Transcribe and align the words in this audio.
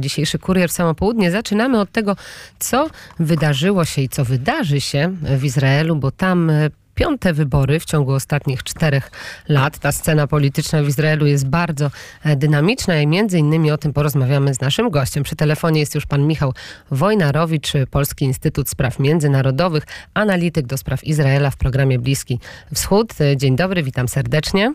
Dzisiejszy 0.00 0.38
kurier 0.38 0.70
w 0.70 0.72
samo 0.72 0.94
południe. 0.94 1.30
Zaczynamy 1.30 1.80
od 1.80 1.92
tego, 1.92 2.16
co 2.58 2.90
wydarzyło 3.18 3.84
się 3.84 4.02
i 4.02 4.08
co 4.08 4.24
wydarzy 4.24 4.80
się 4.80 5.16
w 5.22 5.44
Izraelu, 5.44 5.96
bo 5.96 6.10
tam 6.10 6.50
e, 6.50 6.70
piąte 6.98 7.32
wybory 7.32 7.80
w 7.80 7.84
ciągu 7.84 8.12
ostatnich 8.12 8.62
czterech 8.62 9.10
lat. 9.48 9.78
Ta 9.78 9.92
scena 9.92 10.26
polityczna 10.26 10.82
w 10.82 10.88
Izraelu 10.88 11.26
jest 11.26 11.46
bardzo 11.46 11.90
e, 12.24 12.36
dynamiczna 12.36 13.00
i 13.00 13.06
między 13.06 13.38
innymi 13.38 13.70
o 13.70 13.78
tym 13.78 13.92
porozmawiamy 13.92 14.54
z 14.54 14.60
naszym 14.60 14.90
gościem. 14.90 15.22
Przy 15.22 15.36
telefonie 15.36 15.80
jest 15.80 15.94
już 15.94 16.06
pan 16.06 16.26
Michał 16.26 16.54
Wojnarowicz, 16.90 17.72
Polski 17.90 18.24
Instytut 18.24 18.68
Spraw 18.68 18.98
Międzynarodowych, 18.98 19.84
analityk 20.14 20.66
do 20.66 20.76
spraw 20.76 21.04
Izraela 21.04 21.50
w 21.50 21.56
programie 21.56 21.98
Bliski 21.98 22.40
Wschód. 22.74 23.20
E, 23.20 23.36
Dzień 23.36 23.56
dobry, 23.56 23.82
witam 23.82 24.08
serdecznie. 24.08 24.74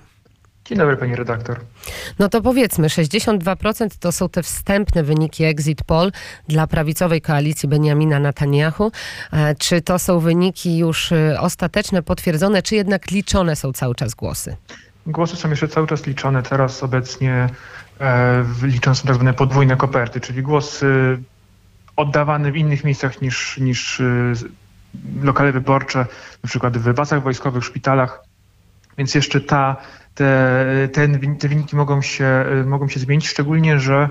Dzień 0.66 0.77
dobry, 0.77 0.98
pani 0.98 1.16
redaktor. 1.16 1.59
No 2.20 2.30
to 2.30 2.41
powiedzmy, 2.41 2.88
62% 2.88 3.88
to 4.00 4.12
są 4.12 4.30
te 4.30 4.43
wstępne 4.43 5.04
wyniki 5.04 5.43
exit 5.43 5.84
poll 5.84 6.12
dla 6.48 6.68
prawicowej 6.68 7.21
koalicji 7.21 7.70
Benjamina 7.70 8.20
Netanyahu. 8.20 8.91
E, 9.34 9.55
Czy 9.55 9.81
to 9.81 9.99
są 9.99 10.20
wyniki 10.20 10.77
już 10.77 11.12
e, 11.12 11.38
ostateczne, 11.40 12.04
potwierdzone, 12.04 12.62
czy 12.62 12.76
jednak 12.76 13.12
liczone 13.12 13.55
są 13.55 13.73
cały 13.73 13.95
czas 13.95 14.13
głosy? 14.13 14.55
Głosy 15.07 15.35
są 15.35 15.49
jeszcze 15.49 15.68
cały 15.68 15.88
czas 15.88 16.05
liczone. 16.05 16.44
Teraz 16.44 16.84
obecnie 16.84 17.49
e, 17.99 18.45
liczone 18.62 18.95
są 18.95 19.07
tak 19.07 19.16
zwane 19.16 19.34
podwójne 19.34 19.76
koperty, 19.76 20.20
czyli 20.21 20.41
głosy 20.43 21.18
oddawane 21.95 22.52
w 22.52 22.55
innych 22.57 22.84
miejscach 22.84 23.21
niż, 23.21 23.57
niż 23.57 23.99
e, 23.99 24.34
lokale 25.23 25.52
wyborcze, 25.52 25.99
na 26.43 26.49
przykład 26.49 26.77
w 26.77 26.93
bazach 26.93 27.23
wojskowych, 27.23 27.63
szpitalach. 27.66 28.23
Więc 28.98 29.16
jeszcze 29.16 29.41
ta, 29.41 29.76
te, 30.16 30.90
ten, 30.94 31.38
te 31.38 31.48
wyniki 31.48 31.76
mogą 31.76 32.02
się, 32.02 32.45
mogą 32.66 32.88
się 32.88 32.99
zmienić, 32.99 33.27
szczególnie, 33.27 33.80
że 33.80 34.09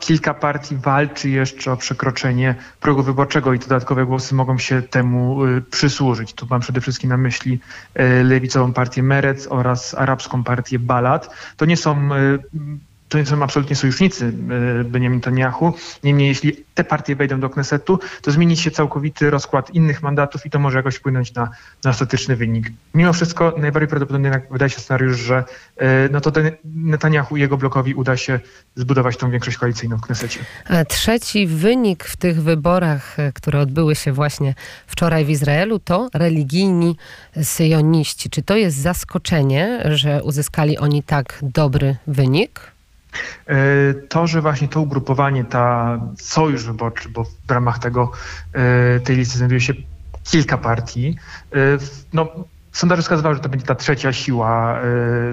kilka 0.00 0.34
partii 0.34 0.76
walczy 0.76 1.30
jeszcze 1.30 1.72
o 1.72 1.76
przekroczenie 1.76 2.54
progu 2.80 3.02
wyborczego 3.02 3.54
i 3.54 3.58
dodatkowe 3.58 4.06
głosy 4.06 4.34
mogą 4.34 4.58
się 4.58 4.82
temu 4.82 5.44
y, 5.44 5.62
przysłużyć. 5.62 6.32
Tu 6.32 6.46
mam 6.50 6.60
przede 6.60 6.80
wszystkim 6.80 7.10
na 7.10 7.16
myśli 7.16 7.60
y, 8.00 8.24
lewicową 8.24 8.72
partię 8.72 9.02
Merec 9.02 9.46
oraz 9.50 9.94
arabską 9.94 10.44
partię 10.44 10.78
Balad. 10.78 11.30
To 11.56 11.64
nie 11.64 11.76
są 11.76 12.14
y, 12.14 12.38
to 13.08 13.18
nie 13.18 13.26
są 13.26 13.42
absolutnie 13.42 13.76
sojusznicy 13.76 14.32
y, 14.80 14.84
Benjamin 14.84 15.18
Netanyahu. 15.18 15.72
Niemniej, 16.04 16.28
jeśli 16.28 16.64
te 16.74 16.84
partie 16.84 17.16
wejdą 17.16 17.40
do 17.40 17.50
Knesetu, 17.50 17.98
to 18.22 18.30
zmieni 18.30 18.56
się 18.56 18.70
całkowity 18.70 19.30
rozkład 19.30 19.70
innych 19.70 20.02
mandatów 20.02 20.46
i 20.46 20.50
to 20.50 20.58
może 20.58 20.78
jakoś 20.78 20.96
wpłynąć 20.96 21.34
na, 21.34 21.50
na 21.84 21.90
ostateczny 21.90 22.36
wynik. 22.36 22.70
Mimo 22.94 23.12
wszystko 23.12 23.54
najbardziej 23.58 23.88
prawdopodobny 23.88 24.42
wydaje 24.50 24.70
się 24.70 24.80
scenariusz, 24.80 25.18
że 25.18 25.44
y, 25.82 25.84
no 26.10 26.20
to 26.20 26.32
Netanyahu 26.64 27.36
i 27.36 27.40
jego 27.40 27.56
blokowi 27.56 27.94
uda 27.94 28.16
się 28.16 28.40
zbudować 28.74 29.16
tą 29.16 29.30
większość 29.30 29.56
koalicyjną 29.56 29.96
w 29.96 30.00
Knesecie. 30.00 30.40
E, 30.66 30.84
Trzeci 30.84 31.46
wynik 31.46 32.04
w 32.04 32.16
tych 32.16 32.42
wyborach, 32.42 33.18
e, 33.18 33.32
które 33.32 33.60
odbyły 33.60 33.94
się 33.94 34.12
właśnie 34.12 34.54
wczoraj 34.86 35.24
w 35.24 35.30
Izraelu, 35.30 35.78
to 35.78 36.08
religijni 36.14 36.96
syjoniści. 37.42 38.30
Czy 38.30 38.42
to 38.42 38.56
jest 38.56 38.76
zaskoczenie, 38.76 39.82
że 39.84 40.22
uzyskali 40.22 40.78
oni 40.78 41.02
tak 41.02 41.38
dobry 41.42 41.96
wynik? 42.06 42.77
E, 43.46 43.94
To, 43.94 44.26
że 44.26 44.42
właśnie 44.42 44.68
to 44.68 44.80
ugrupowanie, 44.80 45.44
ta 45.44 45.98
sojusz 46.18 46.64
wyborczy, 46.64 47.08
bo 47.08 47.24
w 47.24 47.50
ramach 47.50 47.78
tego, 47.78 48.12
e, 48.52 49.00
tej 49.00 49.16
listy 49.16 49.38
znajduje 49.38 49.60
się 49.60 49.74
kilka 50.24 50.58
partii, 50.58 51.16
e, 51.52 51.56
no, 52.12 52.28
sondaże 52.72 53.02
wskazywały, 53.02 53.34
że 53.34 53.40
to 53.40 53.48
będzie 53.48 53.66
ta 53.66 53.74
trzecia 53.74 54.12
siła, 54.12 54.80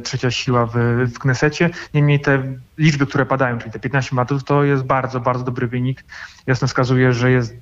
trzecia 0.04 0.32
siła 0.32 0.66
w, 0.66 0.74
w 1.14 1.20
Knesecie. 1.20 1.70
Niemniej 1.94 2.20
te 2.20 2.44
liczby, 2.78 3.06
które 3.06 3.26
padają, 3.26 3.58
czyli 3.58 3.72
te 3.72 3.80
15 3.80 4.16
mandatów, 4.16 4.44
to 4.44 4.64
jest 4.64 4.84
bardzo, 4.84 5.20
bardzo 5.20 5.44
dobry 5.44 5.68
wynik. 5.68 6.04
Jasno 6.48 6.68
wskazuje, 6.68 7.14
że 7.14 7.32
jest 7.32 7.56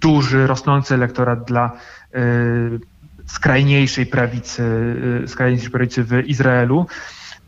duży, 0.00 0.46
rosnący 0.46 0.94
elektorat 0.94 1.44
dla 1.44 1.72
skrajniejszej 3.26 4.06
prawicy, 4.06 4.62
skrajniejszej 5.26 5.70
prawicy 5.70 6.04
w 6.04 6.12
Izraelu. 6.26 6.86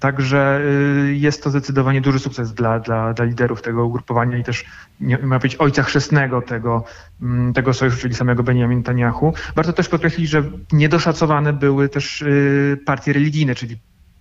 Także 0.00 0.60
y, 1.08 1.14
jest 1.14 1.42
to 1.42 1.50
zdecydowanie 1.50 2.00
duży 2.00 2.18
sukces 2.18 2.54
dla, 2.54 2.80
dla, 2.80 3.14
dla 3.14 3.24
liderów 3.24 3.62
tego 3.62 3.86
ugrupowania 3.86 4.38
i 4.38 4.44
też, 4.44 4.64
nie, 5.00 5.18
ma 5.18 5.38
być 5.38 5.56
ojca 5.56 5.82
chrzestnego 5.82 6.42
tego, 6.42 6.84
mm, 7.22 7.52
tego 7.52 7.74
sojuszu, 7.74 7.98
czyli 7.98 8.14
samego 8.14 8.42
Benjamin 8.42 8.78
Netanyahu. 8.78 9.34
Warto 9.54 9.72
też 9.72 9.88
podkreślić, 9.88 10.30
że 10.30 10.42
niedoszacowane 10.72 11.52
były 11.52 11.88
też 11.88 12.22
y, 12.22 12.80
partie 12.86 13.12
religijne, 13.12 13.54
czyli 13.54 13.78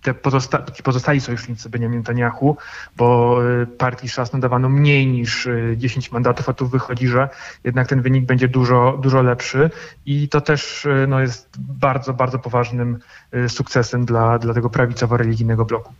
te 0.08 0.14
pozosta- 0.14 0.62
ci 0.74 0.82
pozostali 0.82 1.20
sojusznicy 1.20 1.68
Benjamin 1.70 1.98
Netanyahu, 1.98 2.56
bo 2.96 3.38
y, 3.62 3.66
partii 3.66 4.08
szas 4.08 4.32
nadawano 4.32 4.68
mniej 4.68 5.06
niż 5.06 5.46
y, 5.46 5.74
10 5.76 6.12
mandatów, 6.12 6.48
a 6.48 6.52
tu 6.52 6.68
wychodzi, 6.68 7.08
że 7.08 7.28
jednak 7.64 7.88
ten 7.88 8.02
wynik 8.02 8.26
będzie 8.26 8.48
dużo, 8.48 8.98
dużo 9.02 9.22
lepszy 9.22 9.70
i 10.06 10.28
to 10.28 10.40
też 10.40 10.84
y, 10.84 11.06
no, 11.08 11.20
jest 11.20 11.48
bardzo, 11.58 12.12
bardzo 12.14 12.38
poważnym 12.38 12.98
y, 13.34 13.48
sukcesem 13.48 14.04
dla, 14.04 14.38
dla 14.38 14.54
tego 14.54 14.68
prawicowo-religijnego 14.70 15.64
bloku. 15.64 15.92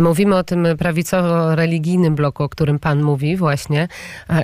Mówimy 0.00 0.36
o 0.36 0.44
tym 0.44 0.66
prawicowo-religijnym 0.78 2.14
bloku, 2.14 2.42
o 2.42 2.48
którym 2.48 2.78
pan 2.78 3.02
mówi 3.02 3.36
właśnie. 3.36 3.88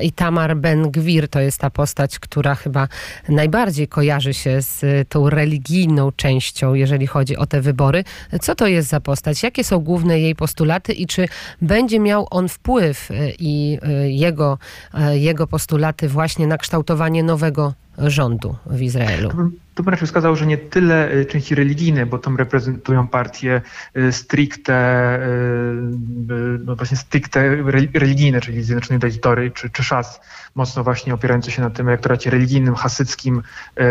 I 0.03 0.13
Tamar 0.13 0.57
Ben-Gwir 0.57 1.29
to 1.29 1.41
jest 1.41 1.61
ta 1.61 1.71
postać, 1.71 2.19
która 2.19 2.55
chyba 2.55 2.89
najbardziej 3.29 3.89
kojarzy 3.89 4.35
się 4.35 4.63
z 4.63 5.09
tą 5.09 5.31
religijną 5.31 6.13
częścią, 6.13 6.75
jeżeli 6.75 7.07
chodzi 7.07 7.37
o 7.37 7.47
te 7.47 7.61
wybory. 7.61 8.05
Co 8.41 8.55
to 8.55 8.67
jest 8.67 8.89
za 8.89 9.01
postać? 9.05 9.43
Jakie 9.43 9.65
są 9.65 9.79
główne 9.79 10.21
jej 10.21 10.35
postulaty 10.35 10.93
i 10.93 11.07
czy 11.07 11.29
będzie 11.63 12.01
miał 12.01 12.27
on 12.31 12.49
wpływ 12.49 13.11
e, 13.11 13.15
i 13.39 13.79
e, 13.83 14.11
jego, 14.11 14.59
e, 14.95 15.19
jego 15.19 15.47
postulaty 15.47 16.09
właśnie 16.09 16.47
na 16.47 16.59
kształtowanie 16.59 17.23
nowego 17.23 17.75
rządu 17.99 18.57
w 18.67 18.83
Izraelu? 18.83 19.31
Tu 19.75 19.83
bym- 19.83 19.93
raczej 19.93 20.07
wskazał, 20.07 20.37
że 20.37 20.47
nie 20.47 20.59
tyle 20.59 21.13
y, 21.13 21.27
części 21.27 21.55
religijne, 21.55 22.07
bo 22.07 22.19
tam 22.19 22.37
reprezentują 22.37 23.09
partie 23.09 23.63
y, 23.97 24.13
stricte, 24.13 25.19
y, 25.19 26.59
no 26.65 26.77
właśnie 26.77 26.97
stricte 26.97 27.41
re- 27.41 27.89
religijne, 27.95 28.41
czyli 28.41 28.63
Zjednoczone 28.63 28.99
Dajtory 28.99 29.51
czy, 29.51 29.71
czy 29.71 29.83
Szas, 29.85 30.21
mocno 30.55 30.85
właśnie 30.85 31.15
opierające 31.15 31.51
się 31.51 31.63
na 31.63 31.71
tym 31.71 31.89
elektoracie 31.89 32.31
religijnym, 32.31 32.75
hasyckim 32.75 33.43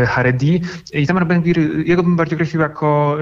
Haredi. 0.07 0.61
I 0.93 1.07
Tamar 1.07 1.27
Ben-Gvir, 1.27 1.59
jego 1.85 2.03
bym 2.03 2.15
bardziej 2.15 2.35
określił 2.35 2.61
jako 2.61 3.17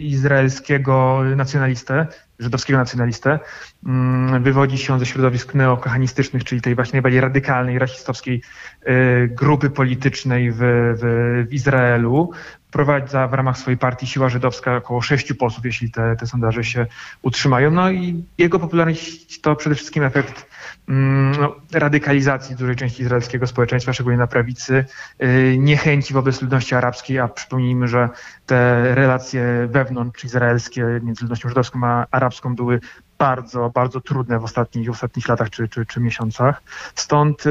izraelskiego 0.00 1.20
nacjonalistę, 1.36 2.06
żydowskiego 2.38 2.78
nacjonalistę. 2.78 3.38
Mm, 3.86 4.42
Wywodzi 4.42 4.78
się 4.78 4.98
ze 4.98 5.06
środowisk 5.06 5.54
neokohanistycznych, 5.54 6.44
czyli 6.44 6.60
tej 6.60 6.74
właśnie 6.74 6.92
najbardziej 6.92 7.20
radykalnej, 7.20 7.78
rasistowskiej 7.78 8.42
y, 8.88 9.28
grupy 9.32 9.70
politycznej 9.70 10.52
w, 10.52 10.56
w, 10.58 11.46
w 11.48 11.54
Izraelu. 11.54 12.30
Prowadza 12.70 13.28
w 13.28 13.34
ramach 13.34 13.58
swojej 13.58 13.78
partii 13.78 14.06
Siła 14.06 14.28
Żydowska 14.28 14.76
około 14.76 15.00
sześciu 15.00 15.34
posłów, 15.34 15.64
jeśli 15.64 15.90
te, 15.90 16.16
te 16.16 16.26
sondaże 16.26 16.64
się 16.64 16.86
utrzymają. 17.22 17.70
No 17.70 17.90
i 17.90 18.24
jego 18.38 18.58
popularność 18.58 19.40
to 19.40 19.56
przede 19.56 19.74
wszystkim 19.74 20.02
efekt 20.04 20.47
no, 20.88 21.56
radykalizacji 21.72 22.56
dużej 22.56 22.76
części 22.76 23.02
izraelskiego 23.02 23.46
społeczeństwa, 23.46 23.92
szczególnie 23.92 24.18
na 24.18 24.26
prawicy, 24.26 24.84
y, 25.22 25.56
niechęci 25.58 26.14
wobec 26.14 26.42
ludności 26.42 26.74
arabskiej, 26.74 27.18
a 27.18 27.28
przypomnijmy, 27.28 27.88
że 27.88 28.08
te 28.46 28.94
relacje 28.94 29.68
wewnątrz 29.70 30.24
izraelskie 30.24 31.00
między 31.02 31.22
ludnością 31.22 31.48
żydowską 31.48 31.86
a 31.86 32.06
arabską 32.10 32.54
były 32.54 32.80
bardzo, 33.18 33.70
bardzo 33.70 34.00
trudne 34.00 34.38
w 34.38 34.44
ostatnich, 34.44 34.88
w 34.88 34.90
ostatnich 34.90 35.28
latach 35.28 35.50
czy, 35.50 35.68
czy, 35.68 35.86
czy 35.86 36.00
miesiącach. 36.00 36.62
Stąd 36.94 37.46
y, 37.46 37.50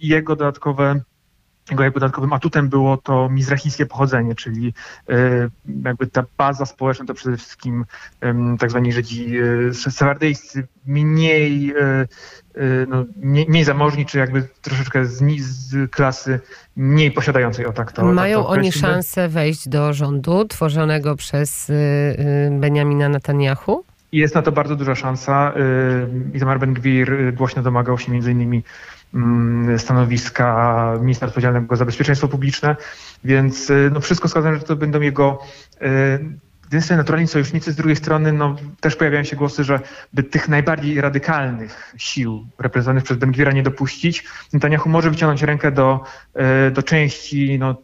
jego 0.00 0.36
dodatkowe 0.36 1.00
jego 1.70 1.84
jakby 1.84 2.00
dodatkowym 2.00 2.32
atutem 2.32 2.68
było 2.68 2.96
to 2.96 3.28
mizrachijskie 3.28 3.86
pochodzenie, 3.86 4.34
czyli 4.34 4.72
y, 5.10 5.50
jakby 5.84 6.06
ta 6.06 6.24
baza 6.38 6.66
społeczna 6.66 7.06
to 7.06 7.14
przede 7.14 7.36
wszystkim 7.36 7.84
tak 8.58 8.70
zwani 8.70 8.92
Żydzi 8.92 9.38
y, 9.40 9.74
sefardyjscy, 9.74 10.66
mniej, 10.86 11.74
y, 12.56 12.86
no, 12.88 13.04
mniej, 13.16 13.46
mniej 13.48 13.64
zamożni, 13.64 14.06
czy 14.06 14.18
jakby 14.18 14.48
troszeczkę 14.62 15.04
z, 15.04 15.22
z 15.40 15.90
klasy 15.90 16.40
mniej 16.76 17.10
posiadającej, 17.10 17.66
o 17.66 17.72
tak 17.72 17.92
to 17.92 18.04
Mają 18.04 18.38
tak 18.38 18.46
to 18.46 18.50
oni 18.50 18.72
szansę 18.72 19.28
wejść 19.28 19.68
do 19.68 19.92
rządu 19.92 20.44
tworzonego 20.44 21.16
przez 21.16 21.72
Benjamina 22.50 23.08
Netanyahu? 23.08 23.84
Jest 24.12 24.34
na 24.34 24.42
to 24.42 24.52
bardzo 24.52 24.76
duża 24.76 24.94
szansa. 24.94 25.52
Itamar 26.34 26.58
Ben-Gwir 26.58 27.34
głośno 27.34 27.62
domagał 27.62 27.98
się 27.98 28.12
między 28.12 28.32
innymi 28.32 28.62
stanowiska 29.78 30.94
ministra 31.00 31.28
odpowiedzialnego 31.28 31.76
za 31.76 31.84
bezpieczeństwo 31.84 32.28
publiczne, 32.28 32.76
więc 33.24 33.70
y, 33.70 33.90
no, 33.92 34.00
wszystko 34.00 34.28
wskazuje, 34.28 34.54
że 34.54 34.62
to 34.62 34.76
będą 34.76 35.00
jego 35.00 35.38
y, 35.82 35.86
z 36.70 36.84
strony 36.84 36.98
naturalni 36.98 37.28
sojusznicy, 37.28 37.72
z 37.72 37.76
drugiej 37.76 37.96
strony 37.96 38.32
no, 38.32 38.56
też 38.80 38.96
pojawiają 38.96 39.24
się 39.24 39.36
głosy, 39.36 39.64
że 39.64 39.80
by 40.12 40.22
tych 40.22 40.48
najbardziej 40.48 41.00
radykalnych 41.00 41.94
sił 41.96 42.46
reprezentowanych 42.58 43.04
przez 43.04 43.16
Ben-Gwira 43.18 43.52
nie 43.54 43.62
dopuścić, 43.62 44.24
Netanyahu 44.52 44.88
może 44.88 45.10
wyciągnąć 45.10 45.42
rękę 45.42 45.72
do, 45.72 46.00
y, 46.68 46.70
do 46.70 46.82
części 46.82 47.58
no, 47.58 47.82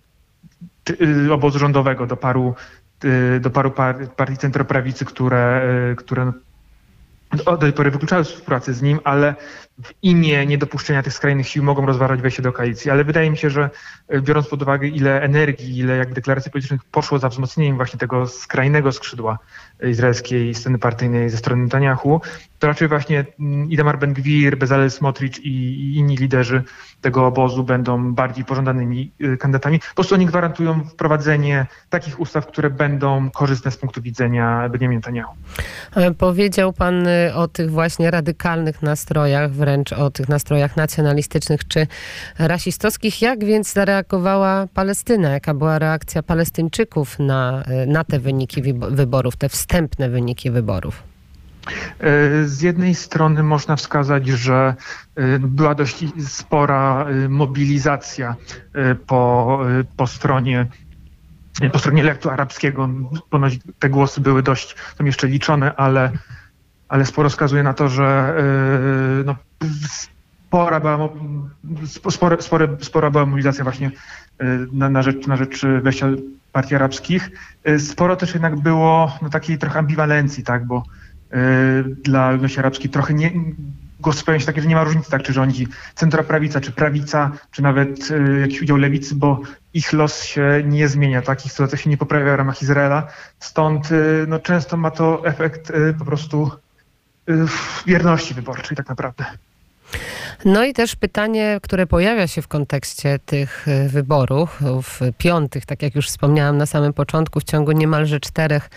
y, 0.90 1.32
obozu 1.32 1.58
rządowego, 1.58 2.06
do 2.06 2.16
paru, 2.16 2.54
y, 3.04 3.40
do 3.40 3.50
paru 3.50 3.70
par, 3.70 4.08
partii 4.16 4.36
centroprawicy, 4.36 5.04
które, 5.04 5.62
y, 5.92 5.96
które 5.96 6.32
no, 7.32 7.44
do 7.44 7.56
tej 7.56 7.72
pory 7.72 7.90
wykluczały 7.90 8.24
współpracę 8.24 8.74
z 8.74 8.82
nim, 8.82 9.00
ale 9.04 9.34
w 9.82 9.92
imię 10.02 10.46
niedopuszczenia 10.46 11.02
tych 11.02 11.12
skrajnych 11.12 11.48
sił 11.48 11.64
mogą 11.64 11.86
rozważać 11.86 12.22
wejście 12.22 12.42
do 12.42 12.52
koalicji, 12.52 12.90
ale 12.90 13.04
wydaje 13.04 13.30
mi 13.30 13.36
się, 13.36 13.50
że 13.50 13.70
biorąc 14.20 14.48
pod 14.48 14.62
uwagę 14.62 14.88
ile 14.88 15.22
energii, 15.22 15.78
ile 15.78 15.96
jak 15.96 16.14
deklaracji 16.14 16.50
politycznych 16.50 16.84
poszło 16.84 17.18
za 17.18 17.28
wzmocnieniem 17.28 17.76
właśnie 17.76 17.98
tego 17.98 18.28
skrajnego 18.28 18.92
skrzydła 18.92 19.38
izraelskiej 19.90 20.54
sceny 20.54 20.78
partyjnej 20.78 21.30
ze 21.30 21.36
strony 21.36 21.62
Netanyahu, 21.62 22.20
to 22.62 22.66
raczej 22.66 22.88
właśnie 22.88 23.24
mm, 23.40 23.70
Itamar 23.70 23.98
Ben-Gvir, 23.98 24.58
Bezalel 24.58 24.90
Smotrich 24.90 25.44
i, 25.44 25.96
inni 25.96 26.16
liderzy 26.16 26.62
tego 27.00 27.26
obozu 27.26 27.64
będą 27.64 28.14
bardziej 28.14 28.44
pożądanymi 28.44 29.12
y, 29.20 29.36
kandydatami. 29.36 29.78
Po 29.78 29.94
prostu 29.94 30.14
oni 30.14 30.26
gwarantują 30.26 30.84
wprowadzenie 30.84 31.66
takich 31.90 32.20
ustaw, 32.20 32.46
które 32.46 32.70
będą 32.70 33.30
korzystne 33.30 33.70
z 33.70 33.76
punktu 33.76 34.02
widzenia 34.02 34.68
Benjamin 34.68 34.98
Netanyahu. 34.98 35.34
E, 35.96 36.14
powiedział 36.14 36.72
pan 36.72 37.06
o 37.34 37.48
tych 37.48 37.70
właśnie 37.70 38.10
radykalnych 38.10 38.82
nastrojach, 38.82 39.52
wręcz 39.72 39.92
o 39.92 40.10
tych 40.10 40.28
nastrojach 40.28 40.76
nacjonalistycznych 40.76 41.68
czy 41.68 41.86
rasistowskich. 42.38 43.22
Jak 43.22 43.44
więc 43.44 43.72
zareagowała 43.72 44.66
Palestyna? 44.74 45.30
Jaka 45.30 45.54
była 45.54 45.78
reakcja 45.78 46.22
Palestyńczyków 46.22 47.18
na, 47.18 47.64
na 47.86 48.04
te 48.04 48.18
wyniki 48.18 48.62
wyborów, 48.90 49.36
te 49.36 49.48
wstępne 49.48 50.08
wyniki 50.08 50.50
wyborów? 50.50 51.02
E, 52.00 52.44
z 52.44 52.60
jednej 52.60 52.94
strony 52.94 53.42
można 53.42 53.76
wskazać, 53.76 54.28
że 54.28 54.74
e, 55.14 55.38
była 55.38 55.74
dość 55.74 56.04
spora 56.26 57.06
e, 57.06 57.28
mobilizacja 57.28 58.36
po, 59.06 59.60
po 59.96 60.06
stronie 60.06 60.66
po 61.72 61.78
stronie 61.78 62.02
lektu 62.02 62.30
arabskiego. 62.30 62.88
Ponoć 63.30 63.58
te 63.78 63.88
głosy 63.88 64.20
były 64.20 64.42
dość 64.42 64.76
tam 64.98 65.06
jeszcze 65.06 65.26
liczone, 65.26 65.74
ale, 65.76 66.12
ale 66.92 67.06
sporo 67.06 67.28
wskazuje 67.28 67.62
na 67.62 67.74
to, 67.74 67.88
że 67.88 68.34
no, 69.24 69.36
spora, 70.46 70.80
była, 70.80 71.08
spore, 72.10 72.42
spore, 72.42 72.68
spora 72.80 73.10
była 73.10 73.26
mobilizacja 73.26 73.64
właśnie 73.64 73.90
na, 74.72 74.90
na, 74.90 75.02
rzecz, 75.02 75.26
na 75.26 75.36
rzecz 75.36 75.62
wejścia 75.82 76.08
partii 76.52 76.74
arabskich. 76.74 77.30
Sporo 77.78 78.16
też 78.16 78.32
jednak 78.34 78.56
było 78.56 79.18
no, 79.22 79.30
takiej 79.30 79.58
trochę 79.58 79.78
ambiwalencji, 79.78 80.44
tak, 80.44 80.66
bo 80.66 80.82
dla 82.02 82.30
ludności 82.30 82.58
arabskiej 82.58 82.90
trochę 82.90 83.14
nie, 83.14 83.32
głos 84.02 84.24
pewien 84.24 84.40
się 84.40 84.46
takie, 84.46 84.62
że 84.62 84.68
nie 84.68 84.74
ma 84.74 84.84
różnicy, 84.84 85.10
tak, 85.10 85.22
czy 85.22 85.32
rządzi 85.32 85.68
centroprawica, 85.94 86.60
czy 86.60 86.72
prawica, 86.72 87.30
czy 87.50 87.62
nawet 87.62 88.10
y, 88.10 88.40
jakiś 88.40 88.62
udział 88.62 88.76
lewicy, 88.76 89.14
bo 89.14 89.40
ich 89.74 89.92
los 89.92 90.24
się 90.24 90.62
nie 90.64 90.88
zmienia, 90.88 91.22
tak, 91.22 91.46
ich 91.46 91.52
sytuacja 91.52 91.78
się 91.78 91.90
nie 91.90 91.96
poprawia 91.96 92.32
w 92.32 92.36
ramach 92.36 92.62
Izraela, 92.62 93.06
stąd 93.38 93.92
y, 93.92 94.24
no, 94.28 94.38
często 94.38 94.76
ma 94.76 94.90
to 94.90 95.26
efekt 95.26 95.70
y, 95.70 95.94
po 95.98 96.04
prostu 96.04 96.50
wierności 97.86 98.34
wyborczej 98.34 98.76
tak 98.76 98.88
naprawdę. 98.88 99.24
No 100.44 100.64
i 100.64 100.72
też 100.72 100.96
pytanie, 100.96 101.58
które 101.62 101.86
pojawia 101.86 102.26
się 102.26 102.42
w 102.42 102.48
kontekście 102.48 103.18
tych 103.26 103.68
e, 103.68 103.88
wyborów, 103.88 104.60
w 104.82 105.12
piątych, 105.18 105.66
tak 105.66 105.82
jak 105.82 105.94
już 105.94 106.08
wspomniałam 106.08 106.56
na 106.56 106.66
samym 106.66 106.92
początku, 106.92 107.40
w 107.40 107.44
ciągu 107.44 107.72
niemalże 107.72 108.20
czterech 108.20 108.70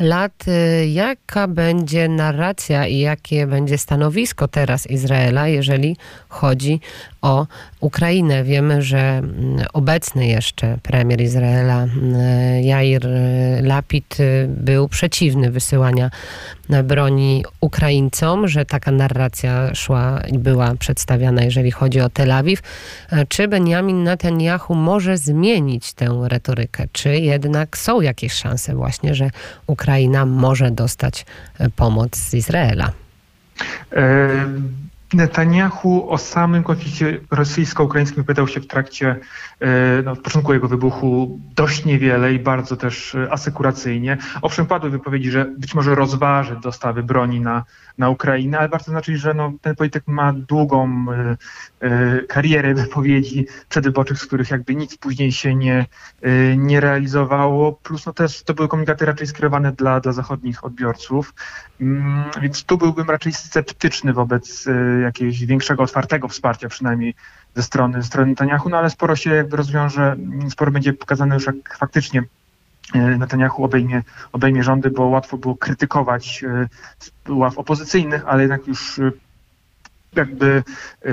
lat, 0.00 0.32
e, 0.48 0.86
jaka 0.86 1.48
będzie 1.48 2.08
narracja 2.08 2.86
i 2.86 2.98
jakie 2.98 3.46
będzie 3.46 3.78
stanowisko 3.78 4.48
teraz 4.48 4.86
Izraela, 4.86 5.48
jeżeli 5.48 5.96
chodzi 6.28 6.80
o 7.22 7.46
Ukrainę. 7.80 8.44
Wiemy, 8.44 8.82
że 8.82 8.98
mm, 8.98 9.66
obecny 9.72 10.26
jeszcze 10.26 10.78
premier 10.82 11.20
Izraela 11.20 11.82
mm, 11.82 12.14
Jair 12.64 13.08
Lapid 13.62 14.20
y, 14.20 14.48
był 14.48 14.88
przeciwny 14.88 15.50
wysyłania 15.50 16.10
broni 16.84 17.44
Ukraińcom, 17.60 18.48
że 18.48 18.64
taka 18.64 18.90
narracja 18.90 19.74
szła 19.74 20.20
i 20.32 20.38
była 20.38 20.74
przedstawiana, 20.74 21.42
jeżeli 21.42 21.70
chodzi 21.70 22.00
o 22.00 22.08
Tel 22.08 22.32
Awiw. 22.32 22.62
E, 23.10 23.26
czy 23.26 23.48
Benjamin 23.48 24.04
Netanyahu 24.04 24.74
może 24.74 25.16
zmienić 25.16 25.92
tę 25.92 26.20
retorykę? 26.28 26.84
Czy 26.92 27.16
jednak 27.16 27.78
są 27.78 28.00
jakieś 28.00 28.32
szanse 28.32 28.74
właśnie, 28.74 29.14
że 29.14 29.30
Ukraina 29.66 30.26
może 30.26 30.70
dostać 30.70 31.26
e, 31.58 31.70
pomoc 31.70 32.16
z 32.16 32.34
Izraela? 32.34 32.92
Netanyahu 35.16 36.10
o 36.10 36.18
samym 36.18 36.62
konflikcie 36.62 37.20
rosyjsko-ukraińskim 37.30 38.16
wypowiadał 38.16 38.48
się 38.48 38.60
w 38.60 38.66
trakcie, 38.66 39.16
e, 39.60 40.02
no, 40.04 40.14
w 40.14 40.20
początku 40.20 40.52
jego 40.52 40.68
wybuchu 40.68 41.40
dość 41.54 41.84
niewiele 41.84 42.32
i 42.34 42.38
bardzo 42.38 42.76
też 42.76 43.14
e, 43.14 43.32
asekuracyjnie. 43.32 44.18
Owszem, 44.42 44.66
padły 44.66 44.90
wypowiedzi, 44.90 45.30
że 45.30 45.44
być 45.44 45.74
może 45.74 45.94
rozważy 45.94 46.56
dostawy 46.62 47.02
broni 47.02 47.40
na, 47.40 47.64
na 47.98 48.10
Ukrainę, 48.10 48.58
ale 48.58 48.68
warto 48.68 48.84
zaznaczyć, 48.84 49.20
że 49.20 49.34
no, 49.34 49.52
ten 49.60 49.76
polityk 49.76 50.06
ma 50.06 50.32
długą 50.32 51.06
e, 51.80 52.22
karierę 52.28 52.74
wypowiedzi 52.74 53.46
przedwyborczych, 53.68 54.18
z 54.18 54.26
których 54.26 54.50
jakby 54.50 54.74
nic 54.74 54.96
później 54.96 55.32
się 55.32 55.54
nie, 55.54 55.86
nie 56.56 56.80
realizowało, 56.80 57.72
plus 57.72 58.06
no, 58.06 58.12
też 58.12 58.42
to 58.42 58.54
były 58.54 58.68
komunikaty 58.68 59.06
raczej 59.06 59.26
skierowane 59.26 59.72
dla, 59.72 60.00
dla 60.00 60.12
zachodnich 60.12 60.64
odbiorców, 60.64 61.34
mm, 61.80 62.24
więc 62.42 62.64
tu 62.64 62.78
byłbym 62.78 63.10
raczej 63.10 63.32
sceptyczny 63.32 64.12
wobec 64.12 64.66
jakiegoś 65.06 65.44
większego, 65.44 65.82
otwartego 65.82 66.28
wsparcia 66.28 66.68
przynajmniej 66.68 67.14
ze 67.54 67.62
strony, 67.62 68.02
ze 68.02 68.08
strony 68.08 68.30
Netanyahu, 68.30 68.68
no 68.68 68.78
ale 68.78 68.90
sporo 68.90 69.16
się 69.16 69.30
jakby 69.30 69.56
rozwiąże, 69.56 70.16
sporo 70.50 70.70
będzie 70.70 70.92
pokazane 70.92 71.34
już 71.34 71.46
jak 71.46 71.78
faktycznie 71.78 72.22
e, 72.94 72.98
Netanyahu 72.98 73.64
obejmie, 73.64 74.02
obejmie 74.32 74.62
rządy, 74.62 74.90
bo 74.90 75.06
łatwo 75.06 75.38
było 75.38 75.56
krytykować 75.56 76.44
e, 76.44 76.68
ław 77.32 77.58
opozycyjnych, 77.58 78.22
ale 78.26 78.42
jednak 78.42 78.66
już 78.66 78.98
e, 78.98 79.12
jakby 80.14 80.62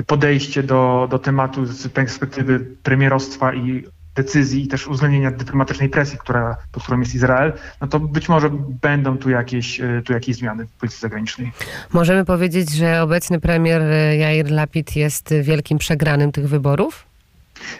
podejście 0.06 0.62
do, 0.62 1.08
do 1.10 1.18
tematu 1.18 1.66
z 1.66 1.88
perspektywy 1.88 2.66
premierostwa 2.82 3.54
i 3.54 3.84
decyzji 4.14 4.64
i 4.64 4.68
też 4.68 4.86
uwzględnienia 4.88 5.30
dyplomatycznej 5.30 5.88
presji, 5.88 6.18
która, 6.18 6.56
pod 6.72 6.82
którą 6.82 7.00
jest 7.00 7.14
Izrael, 7.14 7.52
no 7.80 7.86
to 7.86 8.00
być 8.00 8.28
może 8.28 8.50
będą 8.82 9.18
tu 9.18 9.30
jakieś, 9.30 9.80
e, 9.80 10.02
tu 10.04 10.12
jakieś 10.12 10.36
zmiany 10.36 10.66
w 10.66 10.70
polityce 10.70 11.00
zagranicznej. 11.00 11.52
Możemy 11.92 12.24
powiedzieć, 12.24 12.70
że 12.70 13.02
obecny 13.02 13.40
premier 13.40 13.82
e, 13.82 14.16
Jair 14.16 14.50
Lapid 14.50 14.96
jest 14.96 15.34
wielkim 15.42 15.78
przegranym 15.78 16.32
tych 16.32 16.48
wyborów? 16.48 17.13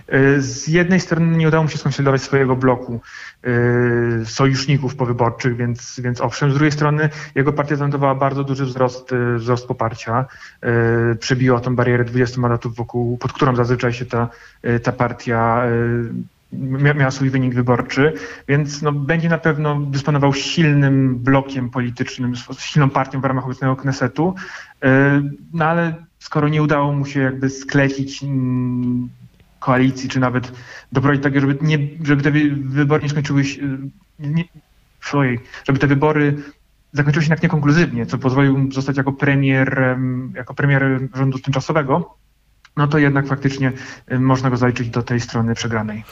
E, 0.08 0.40
z 0.40 0.68
jednej 0.68 1.00
strony 1.00 1.36
nie 1.36 1.48
udało 1.48 1.64
mu 1.64 1.70
się 1.70 1.78
skonsolidować 1.78 2.22
swojego 2.22 2.56
bloku 2.56 3.00
sojuszników 4.24 4.96
powyborczych, 4.96 5.56
więc, 5.56 6.00
więc 6.00 6.20
owszem, 6.20 6.50
z 6.50 6.54
drugiej 6.54 6.72
strony 6.72 7.08
jego 7.34 7.52
partia 7.52 7.76
zanotowała 7.76 8.14
bardzo 8.14 8.44
duży 8.44 8.64
wzrost, 8.64 9.10
wzrost 9.36 9.66
poparcia. 9.66 10.24
Przebiła 11.20 11.60
tą 11.60 11.76
barierę 11.76 12.04
20 12.04 12.40
mandatów, 12.40 12.76
wokół, 12.76 13.18
pod 13.18 13.32
którą 13.32 13.56
zazwyczaj 13.56 13.92
się 13.92 14.06
ta, 14.06 14.28
ta 14.82 14.92
partia 14.92 15.62
miała 16.94 17.10
swój 17.10 17.30
wynik 17.30 17.54
wyborczy, 17.54 18.12
więc 18.48 18.82
no, 18.82 18.92
będzie 18.92 19.28
na 19.28 19.38
pewno 19.38 19.80
dysponował 19.80 20.32
silnym 20.34 21.18
blokiem 21.18 21.70
politycznym, 21.70 22.32
silną 22.58 22.90
partią 22.90 23.20
w 23.20 23.24
ramach 23.24 23.44
obecnego 23.44 23.76
Knesetu, 23.76 24.34
no 25.52 25.64
ale 25.64 25.94
skoro 26.18 26.48
nie 26.48 26.62
udało 26.62 26.92
mu 26.92 27.06
się 27.06 27.20
jakby 27.20 27.50
sklecić 27.50 28.22
mm, 28.22 29.08
koalicji, 29.64 30.08
czy 30.08 30.20
nawet 30.20 30.52
doprowadzić 30.92 31.22
tak, 31.22 31.40
żeby, 31.40 31.58
nie, 31.60 31.78
żeby 32.02 32.22
te 32.22 32.30
wybory 32.64 33.02
nie 33.02 33.08
skończyły 33.08 33.44
się, 33.44 33.62
nie, 34.18 34.44
swojej, 35.00 35.40
żeby 35.66 35.78
te 35.78 35.86
wybory 35.86 36.36
zakończyły 36.92 37.22
się 37.22 37.26
jednak 37.26 37.42
niekonkluzywnie, 37.42 38.06
co 38.06 38.18
pozwolił 38.18 38.72
zostać 38.72 38.96
jako 38.96 39.12
premier, 39.12 39.96
jako 40.34 40.54
premier 40.54 41.00
rządu 41.14 41.38
tymczasowego, 41.38 42.16
no 42.76 42.86
to 42.86 42.98
jednak 42.98 43.26
faktycznie 43.26 43.72
można 44.10 44.50
go 44.50 44.56
zaliczyć 44.56 44.88
do 44.90 45.02
tej 45.02 45.20
strony 45.20 45.54
przegranej. 45.54 46.04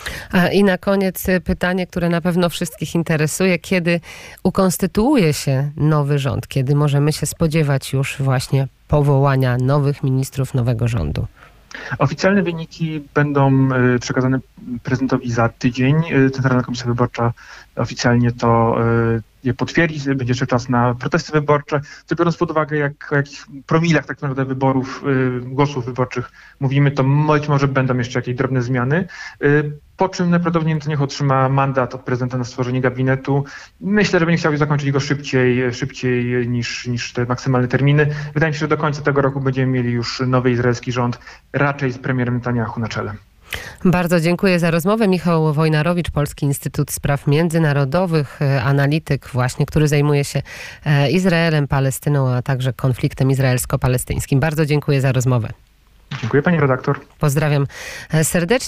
I 0.52 0.64
na 0.64 0.78
koniec 0.78 1.28
y, 1.28 1.40
pytanie, 1.40 1.86
które 1.86 2.08
na 2.08 2.20
pewno 2.20 2.48
wszystkich 2.48 2.94
interesuje. 2.94 3.58
Kiedy 3.58 4.00
ukonstytuuje 4.42 5.32
się 5.32 5.70
nowy 5.76 6.18
rząd? 6.18 6.48
Kiedy 6.48 6.74
możemy 6.74 7.12
się 7.12 7.26
spodziewać 7.26 7.92
już 7.92 8.16
właśnie 8.18 8.68
powołania 8.88 9.56
nowych 9.56 10.02
ministrów, 10.02 10.54
nowego 10.54 10.88
rządu? 10.88 11.26
Oficjalne 11.98 12.42
wyniki 12.42 13.02
będą 13.14 13.68
y, 13.94 13.98
przekazane 13.98 14.38
prezydentowi 14.82 15.32
za 15.32 15.48
tydzień. 15.48 15.96
Y, 16.12 16.30
Centralna 16.30 16.62
Komisja 16.62 16.86
Wyborcza 16.86 17.32
oficjalnie 17.76 18.32
to 18.32 18.76
y, 19.16 19.22
je 19.44 19.54
potwierdzi, 19.54 20.14
będzie 20.14 20.30
jeszcze 20.30 20.46
czas 20.46 20.68
na 20.68 20.94
protesty 20.94 21.32
wyborcze, 21.32 21.80
co 22.06 22.14
biorąc 22.14 22.36
pod 22.36 22.50
uwagę, 22.50 22.76
jak, 22.76 23.12
o 23.12 23.16
jakich 23.16 23.46
promilach 23.66 24.06
tak 24.06 24.22
naprawdę 24.22 24.44
wyborów, 24.44 25.04
głosów 25.42 25.84
wyborczych 25.84 26.30
mówimy, 26.60 26.90
to 26.90 27.04
być 27.04 27.48
może 27.48 27.68
będą 27.68 27.98
jeszcze 27.98 28.18
jakieś 28.18 28.34
drobne 28.34 28.62
zmiany 28.62 29.08
po 30.02 30.08
czym 30.08 30.30
najprawdopodobniej 30.30 30.78
niech 30.88 31.02
otrzyma 31.02 31.48
mandat 31.48 31.94
od 31.94 32.00
prezydenta 32.00 32.38
na 32.38 32.44
stworzenie 32.44 32.80
gabinetu. 32.80 33.44
Myślę, 33.80 34.20
że 34.20 34.26
będzie 34.26 34.38
chciał 34.38 34.56
zakończyć 34.56 34.90
go 34.90 35.00
szybciej, 35.00 35.74
szybciej 35.74 36.48
niż, 36.48 36.86
niż 36.86 37.12
te 37.12 37.26
maksymalne 37.26 37.68
terminy. 37.68 38.14
Wydaje 38.34 38.50
mi 38.50 38.54
się, 38.54 38.60
że 38.60 38.68
do 38.68 38.76
końca 38.76 39.02
tego 39.02 39.22
roku 39.22 39.40
będziemy 39.40 39.72
mieli 39.72 39.92
już 39.92 40.22
nowy 40.26 40.50
izraelski 40.50 40.92
rząd, 40.92 41.18
raczej 41.52 41.92
z 41.92 41.98
premierem 41.98 42.34
Netanyahu 42.34 42.80
na 42.80 42.88
czele. 42.88 43.14
Bardzo 43.84 44.20
dziękuję 44.20 44.58
za 44.58 44.70
rozmowę. 44.70 45.08
Michał 45.08 45.52
Wojnarowicz, 45.52 46.10
Polski 46.10 46.46
Instytut 46.46 46.90
Spraw 46.90 47.26
Międzynarodowych, 47.26 48.42
e, 48.42 48.62
analityk 48.62 49.28
właśnie, 49.28 49.66
który 49.66 49.88
zajmuje 49.88 50.24
się 50.24 50.42
e, 50.86 51.10
Izraelem, 51.10 51.68
Palestyną, 51.68 52.28
a 52.28 52.42
także 52.42 52.72
konfliktem 52.72 53.30
izraelsko-palestyńskim. 53.30 54.40
Bardzo 54.40 54.66
dziękuję 54.66 55.00
za 55.00 55.12
rozmowę. 55.12 55.48
Dziękuję 56.20 56.42
pani 56.42 56.60
redaktor. 56.60 57.00
Pozdrawiam 57.18 57.66
e, 58.12 58.24
serdecznie. 58.24 58.62